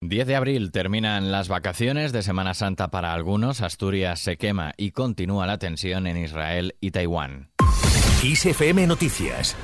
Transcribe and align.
10 0.00 0.28
de 0.28 0.36
abril 0.36 0.70
terminan 0.70 1.32
las 1.32 1.48
vacaciones 1.48 2.12
de 2.12 2.22
Semana 2.22 2.54
Santa 2.54 2.88
para 2.88 3.12
algunos, 3.12 3.60
Asturias 3.62 4.20
se 4.20 4.36
quema 4.36 4.72
y 4.76 4.92
continúa 4.92 5.46
la 5.48 5.58
tensión 5.58 6.06
en 6.06 6.16
Israel 6.16 6.76
y 6.80 6.92
Taiwán. 6.92 7.50
Noticias 8.86 9.56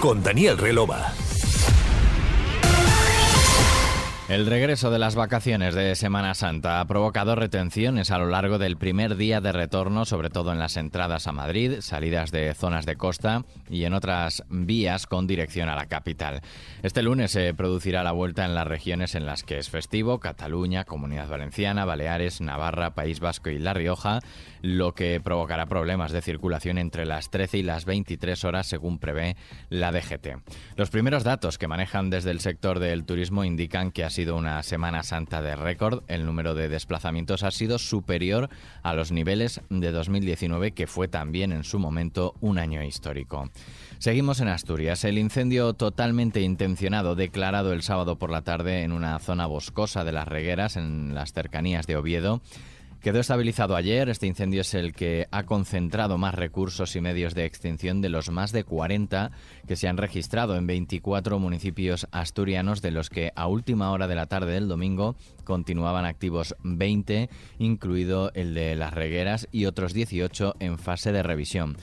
con 0.00 0.22
Daniel 0.22 0.56
Relova. 0.56 1.12
El 4.28 4.44
regreso 4.46 4.90
de 4.90 4.98
las 4.98 5.14
vacaciones 5.14 5.76
de 5.76 5.94
Semana 5.94 6.34
Santa 6.34 6.80
ha 6.80 6.84
provocado 6.88 7.36
retenciones 7.36 8.10
a 8.10 8.18
lo 8.18 8.26
largo 8.26 8.58
del 8.58 8.76
primer 8.76 9.14
día 9.14 9.40
de 9.40 9.52
retorno, 9.52 10.04
sobre 10.04 10.30
todo 10.30 10.50
en 10.50 10.58
las 10.58 10.76
entradas 10.76 11.28
a 11.28 11.32
Madrid, 11.32 11.76
salidas 11.78 12.32
de 12.32 12.52
zonas 12.54 12.86
de 12.86 12.96
costa 12.96 13.44
y 13.70 13.84
en 13.84 13.94
otras 13.94 14.42
vías 14.48 15.06
con 15.06 15.28
dirección 15.28 15.68
a 15.68 15.76
la 15.76 15.86
capital. 15.86 16.40
Este 16.82 17.04
lunes 17.04 17.30
se 17.30 17.54
producirá 17.54 18.02
la 18.02 18.10
vuelta 18.10 18.44
en 18.44 18.56
las 18.56 18.66
regiones 18.66 19.14
en 19.14 19.26
las 19.26 19.44
que 19.44 19.58
es 19.58 19.70
festivo, 19.70 20.18
Cataluña, 20.18 20.82
Comunidad 20.82 21.28
Valenciana, 21.28 21.84
Baleares, 21.84 22.40
Navarra, 22.40 22.96
País 22.96 23.20
Vasco 23.20 23.50
y 23.50 23.60
La 23.60 23.74
Rioja, 23.74 24.18
lo 24.60 24.92
que 24.92 25.20
provocará 25.20 25.66
problemas 25.66 26.10
de 26.10 26.20
circulación 26.20 26.78
entre 26.78 27.06
las 27.06 27.30
13 27.30 27.58
y 27.58 27.62
las 27.62 27.84
23 27.84 28.44
horas 28.44 28.66
según 28.66 28.98
prevé 28.98 29.36
la 29.68 29.92
DGT. 29.92 30.42
Los 30.74 30.90
primeros 30.90 31.22
datos 31.22 31.58
que 31.58 31.68
manejan 31.68 32.10
desde 32.10 32.32
el 32.32 32.40
sector 32.40 32.80
del 32.80 33.04
turismo 33.04 33.44
indican 33.44 33.92
que 33.92 34.02
sido 34.16 34.34
una 34.34 34.62
Semana 34.62 35.02
Santa 35.02 35.42
de 35.42 35.54
récord. 35.56 36.02
El 36.08 36.24
número 36.24 36.54
de 36.54 36.70
desplazamientos 36.70 37.42
ha 37.42 37.50
sido 37.50 37.78
superior 37.78 38.48
a 38.82 38.94
los 38.94 39.12
niveles 39.12 39.60
de 39.68 39.92
2019, 39.92 40.72
que 40.72 40.86
fue 40.86 41.06
también 41.06 41.52
en 41.52 41.64
su 41.64 41.78
momento 41.78 42.34
un 42.40 42.58
año 42.58 42.82
histórico. 42.82 43.50
Seguimos 43.98 44.40
en 44.40 44.48
Asturias. 44.48 45.04
El 45.04 45.18
incendio 45.18 45.74
totalmente 45.74 46.40
intencionado 46.40 47.14
declarado 47.14 47.74
el 47.74 47.82
sábado 47.82 48.16
por 48.16 48.30
la 48.30 48.40
tarde 48.40 48.84
en 48.84 48.92
una 48.92 49.18
zona 49.18 49.44
boscosa 49.44 50.02
de 50.02 50.12
las 50.12 50.26
Regueras, 50.26 50.78
en 50.78 51.14
las 51.14 51.34
cercanías 51.34 51.86
de 51.86 51.96
Oviedo, 51.96 52.40
Quedó 53.06 53.20
estabilizado 53.20 53.76
ayer. 53.76 54.08
Este 54.08 54.26
incendio 54.26 54.62
es 54.62 54.74
el 54.74 54.92
que 54.92 55.28
ha 55.30 55.44
concentrado 55.44 56.18
más 56.18 56.34
recursos 56.34 56.96
y 56.96 57.00
medios 57.00 57.36
de 57.36 57.44
extinción 57.44 58.00
de 58.00 58.08
los 58.08 58.30
más 58.30 58.50
de 58.50 58.64
40 58.64 59.30
que 59.68 59.76
se 59.76 59.86
han 59.86 59.96
registrado 59.96 60.56
en 60.56 60.66
24 60.66 61.38
municipios 61.38 62.08
asturianos, 62.10 62.82
de 62.82 62.90
los 62.90 63.08
que 63.08 63.30
a 63.36 63.46
última 63.46 63.92
hora 63.92 64.08
de 64.08 64.16
la 64.16 64.26
tarde 64.26 64.54
del 64.54 64.66
domingo 64.66 65.14
continuaban 65.44 66.04
activos 66.04 66.56
20, 66.64 67.30
incluido 67.60 68.32
el 68.34 68.54
de 68.54 68.74
las 68.74 68.92
regueras, 68.92 69.46
y 69.52 69.66
otros 69.66 69.94
18 69.94 70.56
en 70.58 70.76
fase 70.76 71.12
de 71.12 71.22
revisión. 71.22 71.76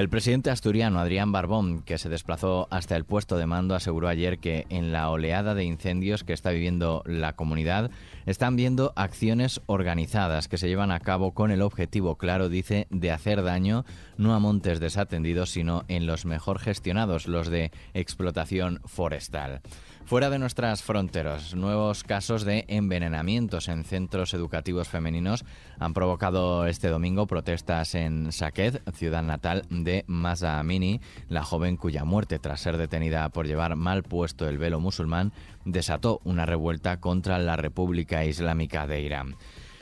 El 0.00 0.08
presidente 0.08 0.48
asturiano 0.48 0.98
Adrián 0.98 1.30
Barbón, 1.30 1.82
que 1.82 1.98
se 1.98 2.08
desplazó 2.08 2.68
hasta 2.70 2.96
el 2.96 3.04
puesto 3.04 3.36
de 3.36 3.44
mando, 3.44 3.74
aseguró 3.74 4.08
ayer 4.08 4.38
que 4.38 4.64
en 4.70 4.92
la 4.92 5.10
oleada 5.10 5.54
de 5.54 5.64
incendios 5.64 6.24
que 6.24 6.32
está 6.32 6.52
viviendo 6.52 7.02
la 7.04 7.34
comunidad 7.34 7.90
están 8.24 8.56
viendo 8.56 8.94
acciones 8.96 9.60
organizadas 9.66 10.48
que 10.48 10.56
se 10.56 10.68
llevan 10.68 10.90
a 10.90 11.00
cabo 11.00 11.34
con 11.34 11.50
el 11.50 11.60
objetivo 11.60 12.16
claro, 12.16 12.48
dice, 12.48 12.86
de 12.88 13.10
hacer 13.10 13.42
daño 13.42 13.84
no 14.16 14.32
a 14.34 14.38
montes 14.38 14.80
desatendidos, 14.80 15.50
sino 15.50 15.84
en 15.88 16.06
los 16.06 16.24
mejor 16.24 16.60
gestionados, 16.60 17.28
los 17.28 17.50
de 17.50 17.70
explotación 17.92 18.80
forestal. 18.86 19.60
Fuera 20.06 20.28
de 20.28 20.40
nuestras 20.40 20.82
fronteras, 20.82 21.54
nuevos 21.54 22.02
casos 22.02 22.44
de 22.44 22.64
envenenamientos 22.66 23.68
en 23.68 23.84
centros 23.84 24.34
educativos 24.34 24.88
femeninos 24.88 25.44
han 25.78 25.94
provocado 25.94 26.66
este 26.66 26.88
domingo 26.88 27.28
protestas 27.28 27.94
en 27.94 28.32
Saqqez, 28.32 28.80
ciudad 28.92 29.22
natal 29.22 29.62
de 29.70 29.89
Masa 30.06 30.58
Amini, 30.58 31.00
la 31.28 31.42
joven 31.42 31.76
cuya 31.76 32.04
muerte 32.04 32.38
tras 32.38 32.60
ser 32.60 32.76
detenida 32.76 33.28
por 33.28 33.46
llevar 33.46 33.76
mal 33.76 34.02
puesto 34.02 34.48
el 34.48 34.58
velo 34.58 34.80
musulmán 34.80 35.32
desató 35.64 36.20
una 36.24 36.46
revuelta 36.46 37.00
contra 37.00 37.38
la 37.38 37.56
República 37.56 38.24
Islámica 38.24 38.86
de 38.86 39.00
Irán. 39.00 39.36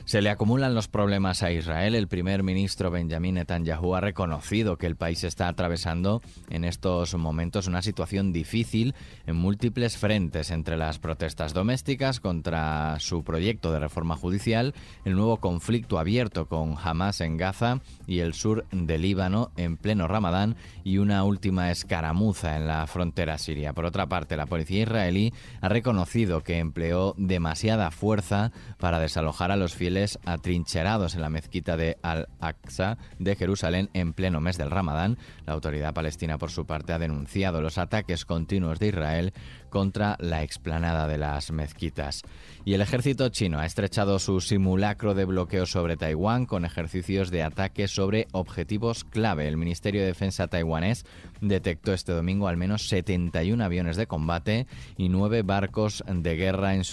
Se 0.09 0.23
le 0.23 0.31
acumulan 0.31 0.73
los 0.73 0.87
problemas 0.87 1.43
a 1.43 1.51
Israel. 1.51 1.93
El 1.93 2.07
primer 2.07 2.41
ministro 2.41 2.89
Benjamin 2.89 3.35
Netanyahu 3.35 3.93
ha 3.93 4.01
reconocido 4.01 4.75
que 4.75 4.87
el 4.87 4.95
país 4.95 5.23
está 5.23 5.47
atravesando 5.47 6.23
en 6.49 6.63
estos 6.63 7.13
momentos 7.13 7.67
una 7.67 7.83
situación 7.83 8.33
difícil 8.33 8.95
en 9.27 9.35
múltiples 9.35 9.97
frentes 9.97 10.49
entre 10.49 10.77
las 10.77 10.97
protestas 10.97 11.53
domésticas 11.53 12.19
contra 12.19 12.99
su 12.99 13.23
proyecto 13.23 13.71
de 13.71 13.81
reforma 13.81 14.15
judicial, 14.15 14.73
el 15.05 15.13
nuevo 15.13 15.37
conflicto 15.37 15.99
abierto 15.99 16.47
con 16.47 16.75
Hamas 16.83 17.21
en 17.21 17.37
Gaza 17.37 17.79
y 18.07 18.21
el 18.21 18.33
sur 18.33 18.65
del 18.71 19.03
Líbano 19.03 19.51
en 19.57 19.77
pleno 19.77 20.07
Ramadán 20.07 20.55
y 20.83 20.97
una 20.97 21.23
última 21.23 21.69
escaramuza 21.69 22.57
en 22.57 22.65
la 22.65 22.87
frontera 22.87 23.37
siria. 23.37 23.73
Por 23.73 23.85
otra 23.85 24.07
parte, 24.07 24.37
la 24.37 24.47
policía 24.47 24.81
israelí 24.81 25.35
ha 25.61 25.69
reconocido 25.69 26.41
que 26.41 26.57
empleó 26.57 27.13
demasiada 27.15 27.91
fuerza 27.91 28.51
para 28.79 28.97
desalojar 28.97 29.51
a 29.51 29.55
los 29.55 29.75
fieles 29.75 29.98
atrincherados 30.25 31.15
en 31.15 31.21
la 31.21 31.29
mezquita 31.29 31.77
de 31.77 31.97
Al-Aqsa 32.01 32.97
de 33.19 33.35
Jerusalén 33.35 33.89
en 33.93 34.13
pleno 34.13 34.39
mes 34.41 34.57
del 34.57 34.71
Ramadán. 34.71 35.17
La 35.45 35.53
autoridad 35.53 35.93
palestina, 35.93 36.37
por 36.37 36.51
su 36.51 36.65
parte, 36.65 36.93
ha 36.93 36.99
denunciado 36.99 37.61
los 37.61 37.77
ataques 37.77 38.25
continuos 38.25 38.79
de 38.79 38.87
Israel 38.87 39.33
contra 39.69 40.17
la 40.19 40.43
explanada 40.43 41.07
de 41.07 41.17
las 41.17 41.51
mezquitas. 41.51 42.23
Y 42.65 42.73
el 42.73 42.81
ejército 42.81 43.29
chino 43.29 43.59
ha 43.59 43.65
estrechado 43.65 44.19
su 44.19 44.41
simulacro 44.41 45.13
de 45.13 45.25
bloqueo 45.25 45.65
sobre 45.65 45.97
Taiwán 45.97 46.45
con 46.45 46.65
ejercicios 46.65 47.29
de 47.29 47.43
ataque 47.43 47.87
sobre 47.87 48.27
objetivos 48.31 49.03
clave. 49.03 49.47
El 49.47 49.57
Ministerio 49.57 50.01
de 50.01 50.07
Defensa 50.07 50.47
taiwanés 50.47 51.05
detectó 51.41 51.93
este 51.93 52.13
domingo 52.13 52.47
al 52.47 52.57
menos 52.57 52.87
71 52.87 53.63
aviones 53.63 53.95
de 53.95 54.07
combate 54.07 54.67
y 54.97 55.09
9 55.09 55.43
barcos 55.43 56.03
de 56.07 56.35
guerra 56.35 56.73
en 56.73 56.83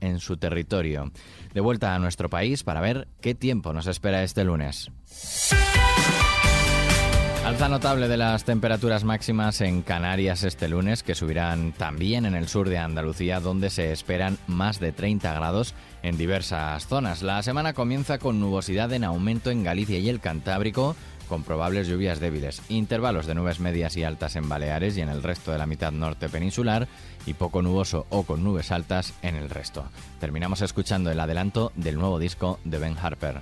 en 0.00 0.20
su 0.20 0.36
territorio. 0.36 1.12
De 1.52 1.60
vuelta 1.60 1.94
a 1.94 1.98
nuestro 1.98 2.28
país 2.28 2.35
para 2.64 2.82
ver 2.82 3.08
qué 3.22 3.34
tiempo 3.34 3.72
nos 3.72 3.86
espera 3.86 4.22
este 4.22 4.44
lunes. 4.44 4.90
Alza 7.46 7.68
notable 7.68 8.08
de 8.08 8.16
las 8.18 8.44
temperaturas 8.44 9.04
máximas 9.04 9.62
en 9.62 9.80
Canarias 9.80 10.42
este 10.42 10.68
lunes, 10.68 11.02
que 11.02 11.14
subirán 11.14 11.72
también 11.72 12.26
en 12.26 12.34
el 12.34 12.48
sur 12.48 12.68
de 12.68 12.76
Andalucía, 12.76 13.40
donde 13.40 13.70
se 13.70 13.90
esperan 13.90 14.36
más 14.48 14.80
de 14.80 14.92
30 14.92 15.32
grados 15.32 15.74
en 16.02 16.18
diversas 16.18 16.86
zonas. 16.88 17.22
La 17.22 17.42
semana 17.42 17.72
comienza 17.72 18.18
con 18.18 18.38
nubosidad 18.38 18.92
en 18.92 19.04
aumento 19.04 19.50
en 19.50 19.64
Galicia 19.64 19.98
y 19.98 20.10
el 20.10 20.20
Cantábrico, 20.20 20.94
con 21.26 21.42
probables 21.42 21.88
lluvias 21.88 22.20
débiles, 22.20 22.62
intervalos 22.68 23.26
de 23.26 23.34
nubes 23.34 23.60
medias 23.60 23.96
y 23.96 24.04
altas 24.04 24.36
en 24.36 24.48
Baleares 24.48 24.96
y 24.96 25.00
en 25.00 25.08
el 25.08 25.22
resto 25.22 25.52
de 25.52 25.58
la 25.58 25.66
mitad 25.66 25.92
norte 25.92 26.28
peninsular, 26.28 26.88
y 27.26 27.34
poco 27.34 27.60
nuboso 27.60 28.06
o 28.10 28.22
con 28.22 28.44
nubes 28.44 28.70
altas 28.72 29.12
en 29.22 29.34
el 29.36 29.50
resto. 29.50 29.84
Terminamos 30.20 30.62
escuchando 30.62 31.10
el 31.10 31.20
adelanto 31.20 31.72
del 31.74 31.96
nuevo 31.96 32.18
disco 32.18 32.58
de 32.64 32.78
Ben 32.78 32.96
Harper. 33.00 33.40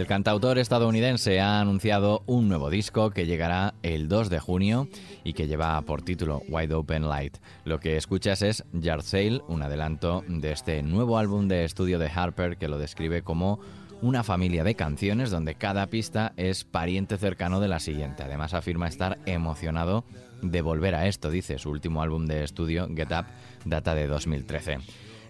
El 0.00 0.06
cantautor 0.06 0.56
estadounidense 0.56 1.40
ha 1.40 1.60
anunciado 1.60 2.22
un 2.24 2.48
nuevo 2.48 2.70
disco 2.70 3.10
que 3.10 3.26
llegará 3.26 3.74
el 3.82 4.08
2 4.08 4.30
de 4.30 4.40
junio 4.40 4.88
y 5.24 5.34
que 5.34 5.46
lleva 5.46 5.78
por 5.82 6.00
título 6.00 6.40
Wide 6.48 6.72
Open 6.72 7.06
Light. 7.06 7.36
Lo 7.66 7.80
que 7.80 7.98
escuchas 7.98 8.40
es 8.40 8.64
Yard 8.72 9.02
Sale, 9.02 9.42
un 9.46 9.62
adelanto 9.62 10.24
de 10.26 10.52
este 10.52 10.82
nuevo 10.82 11.18
álbum 11.18 11.48
de 11.48 11.66
estudio 11.66 11.98
de 11.98 12.08
Harper 12.08 12.56
que 12.56 12.68
lo 12.68 12.78
describe 12.78 13.20
como 13.20 13.60
una 14.00 14.24
familia 14.24 14.64
de 14.64 14.74
canciones 14.74 15.30
donde 15.30 15.56
cada 15.56 15.86
pista 15.88 16.32
es 16.38 16.64
pariente 16.64 17.18
cercano 17.18 17.60
de 17.60 17.68
la 17.68 17.78
siguiente. 17.78 18.22
Además 18.22 18.54
afirma 18.54 18.88
estar 18.88 19.18
emocionado 19.26 20.06
de 20.40 20.62
volver 20.62 20.94
a 20.94 21.08
esto, 21.08 21.30
dice 21.30 21.58
su 21.58 21.68
último 21.68 22.00
álbum 22.00 22.24
de 22.24 22.42
estudio, 22.42 22.88
Get 22.96 23.12
Up, 23.12 23.26
data 23.66 23.94
de 23.94 24.06
2013. 24.06 24.78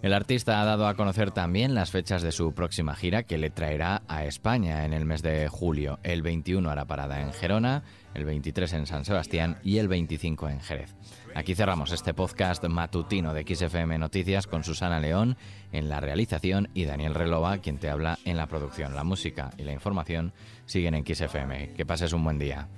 El 0.03 0.15
artista 0.15 0.63
ha 0.63 0.65
dado 0.65 0.89
a 0.89 0.95
conocer 0.95 1.31
también 1.31 1.75
las 1.75 1.91
fechas 1.91 2.23
de 2.23 2.33
su 2.33 2.55
próxima 2.55 2.97
gira 2.97 3.23
que 3.23 3.37
le 3.37 3.51
traerá 3.51 4.03
a 4.09 4.25
España 4.25 4.87
en 4.87 4.95
el 4.95 5.05
mes 5.05 5.21
de 5.21 5.47
julio. 5.49 5.99
El 6.03 6.23
21 6.23 6.71
hará 6.71 6.87
parada 6.87 7.21
en 7.21 7.35
Gerona, 7.35 7.83
el 8.15 8.25
23 8.25 8.73
en 8.73 8.87
San 8.87 9.05
Sebastián 9.05 9.59
y 9.63 9.77
el 9.77 9.89
25 9.89 10.49
en 10.49 10.61
Jerez. 10.61 10.95
Aquí 11.35 11.55
cerramos 11.55 11.93
este 11.93 12.15
podcast 12.15 12.65
matutino 12.65 13.35
de 13.35 13.45
XFM 13.45 13.99
Noticias 13.99 14.47
con 14.47 14.65
Susana 14.65 15.01
León 15.01 15.37
en 15.71 15.91
la 15.91 16.01
realización 16.01 16.71
y 16.73 16.87
Daniel 16.87 17.15
Relova, 17.15 17.59
quien 17.59 17.77
te 17.77 17.91
habla 17.91 18.19
en 18.25 18.39
la 18.39 18.47
producción. 18.47 18.95
La 18.95 19.05
música 19.05 19.51
y 19.59 19.65
la 19.65 19.73
información 19.73 20.33
siguen 20.65 20.95
en 20.95 21.05
XFM. 21.05 21.75
Que 21.75 21.85
pases 21.85 22.15
un 22.15 22.25
buen 22.25 22.39
día. 22.39 22.69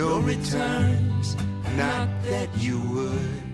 No 0.00 0.18
returns, 0.20 1.36
not 1.76 2.08
that 2.22 2.48
you 2.56 2.80
would. 2.88 3.49